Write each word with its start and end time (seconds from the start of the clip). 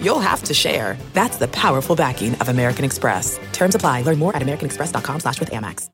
you'll 0.00 0.20
have 0.20 0.42
to 0.44 0.54
share. 0.54 0.96
That's 1.12 1.36
the 1.36 1.48
powerful 1.48 1.94
backing 1.94 2.34
of 2.36 2.48
American 2.48 2.84
Express. 2.84 3.38
Terms 3.52 3.74
apply. 3.74 4.02
Learn 4.02 4.18
more 4.18 4.34
at 4.34 4.42
americanexpress.com 4.42 5.20
slash 5.20 5.38
with 5.38 5.50
Amex. 5.50 5.90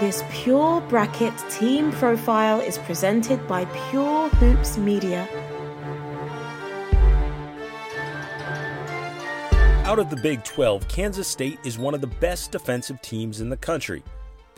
This 0.00 0.22
Pure 0.30 0.82
Bracket 0.82 1.36
team 1.50 1.90
profile 1.90 2.60
is 2.60 2.78
presented 2.78 3.44
by 3.48 3.64
Pure 3.90 4.28
Hoops 4.28 4.78
Media. 4.78 5.28
Out 9.84 9.98
of 9.98 10.08
the 10.08 10.16
Big 10.22 10.44
12, 10.44 10.86
Kansas 10.86 11.26
State 11.26 11.58
is 11.64 11.78
one 11.78 11.94
of 11.94 12.00
the 12.00 12.06
best 12.06 12.52
defensive 12.52 13.02
teams 13.02 13.40
in 13.40 13.48
the 13.48 13.56
country. 13.56 14.04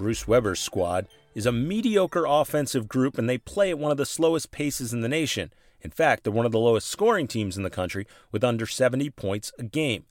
Bruce 0.00 0.26
Weber's 0.26 0.60
squad 0.60 1.08
is 1.34 1.44
a 1.44 1.52
mediocre 1.52 2.24
offensive 2.26 2.88
group 2.88 3.18
and 3.18 3.28
they 3.28 3.36
play 3.36 3.68
at 3.68 3.78
one 3.78 3.92
of 3.92 3.98
the 3.98 4.06
slowest 4.06 4.50
paces 4.50 4.94
in 4.94 5.02
the 5.02 5.10
nation. 5.10 5.52
In 5.82 5.90
fact, 5.90 6.24
they're 6.24 6.32
one 6.32 6.46
of 6.46 6.52
the 6.52 6.58
lowest 6.58 6.86
scoring 6.86 7.28
teams 7.28 7.58
in 7.58 7.64
the 7.64 7.68
country 7.68 8.06
with 8.32 8.42
under 8.42 8.66
70 8.66 9.10
points 9.10 9.52
a 9.58 9.62
game. 9.62 10.06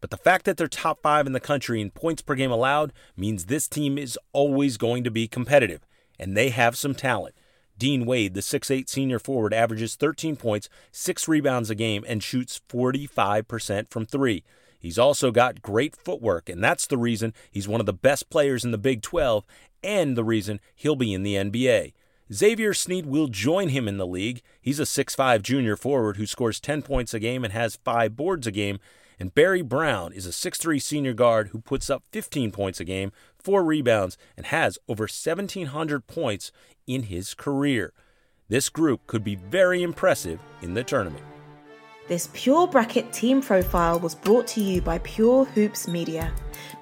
But 0.00 0.10
the 0.10 0.16
fact 0.16 0.44
that 0.44 0.58
they're 0.58 0.68
top 0.68 1.02
five 1.02 1.26
in 1.26 1.32
the 1.32 1.40
country 1.40 1.80
in 1.80 1.90
points 1.90 2.22
per 2.22 2.36
game 2.36 2.52
allowed 2.52 2.92
means 3.16 3.46
this 3.46 3.66
team 3.66 3.98
is 3.98 4.16
always 4.32 4.76
going 4.76 5.02
to 5.02 5.10
be 5.10 5.26
competitive, 5.26 5.84
and 6.20 6.36
they 6.36 6.50
have 6.50 6.76
some 6.76 6.94
talent. 6.94 7.34
Dean 7.76 8.06
Wade, 8.06 8.34
the 8.34 8.42
6'8 8.42 8.88
senior 8.88 9.18
forward, 9.18 9.52
averages 9.52 9.96
13 9.96 10.36
points, 10.36 10.68
6 10.92 11.26
rebounds 11.26 11.68
a 11.68 11.74
game, 11.74 12.04
and 12.06 12.22
shoots 12.22 12.60
45% 12.68 13.90
from 13.90 14.06
three. 14.06 14.44
He's 14.82 14.98
also 14.98 15.30
got 15.30 15.62
great 15.62 15.94
footwork, 15.94 16.48
and 16.48 16.62
that's 16.62 16.88
the 16.88 16.98
reason 16.98 17.32
he's 17.52 17.68
one 17.68 17.78
of 17.78 17.86
the 17.86 17.92
best 17.92 18.28
players 18.30 18.64
in 18.64 18.72
the 18.72 18.78
Big 18.78 19.00
12 19.00 19.44
and 19.84 20.16
the 20.16 20.24
reason 20.24 20.58
he'll 20.74 20.96
be 20.96 21.14
in 21.14 21.22
the 21.22 21.36
NBA. 21.36 21.92
Xavier 22.32 22.74
Sneed 22.74 23.06
will 23.06 23.28
join 23.28 23.68
him 23.68 23.86
in 23.86 23.96
the 23.96 24.06
league. 24.06 24.42
He's 24.60 24.80
a 24.80 24.84
6'5 24.84 25.42
junior 25.42 25.76
forward 25.76 26.16
who 26.16 26.26
scores 26.26 26.58
10 26.58 26.82
points 26.82 27.14
a 27.14 27.20
game 27.20 27.44
and 27.44 27.52
has 27.52 27.76
5 27.84 28.16
boards 28.16 28.46
a 28.48 28.50
game. 28.50 28.80
And 29.20 29.34
Barry 29.34 29.62
Brown 29.62 30.12
is 30.12 30.26
a 30.26 30.30
6'3 30.30 30.82
senior 30.82 31.12
guard 31.12 31.48
who 31.48 31.60
puts 31.60 31.88
up 31.88 32.02
15 32.10 32.50
points 32.50 32.80
a 32.80 32.84
game, 32.84 33.12
4 33.38 33.62
rebounds, 33.62 34.18
and 34.36 34.46
has 34.46 34.78
over 34.88 35.04
1,700 35.04 36.08
points 36.08 36.50
in 36.88 37.04
his 37.04 37.34
career. 37.34 37.92
This 38.48 38.68
group 38.68 39.06
could 39.06 39.22
be 39.22 39.36
very 39.36 39.82
impressive 39.82 40.40
in 40.60 40.74
the 40.74 40.82
tournament. 40.82 41.31
This 42.08 42.28
Pure 42.32 42.66
Bracket 42.68 43.12
team 43.12 43.40
profile 43.40 43.98
was 44.00 44.14
brought 44.14 44.46
to 44.48 44.60
you 44.60 44.80
by 44.80 44.98
Pure 44.98 45.44
Hoops 45.46 45.86
Media. 45.86 46.32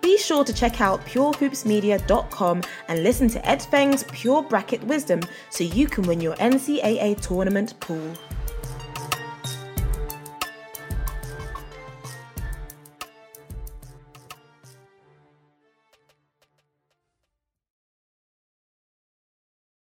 Be 0.00 0.16
sure 0.16 0.44
to 0.44 0.52
check 0.52 0.80
out 0.80 1.04
purehoopsmedia.com 1.04 2.62
and 2.88 3.02
listen 3.02 3.28
to 3.28 3.46
Ed 3.46 3.62
Feng's 3.62 4.04
Pure 4.04 4.44
Bracket 4.44 4.82
Wisdom 4.84 5.20
so 5.50 5.62
you 5.62 5.86
can 5.86 6.04
win 6.04 6.22
your 6.22 6.36
NCAA 6.36 7.20
tournament 7.20 7.78
pool. 7.80 8.14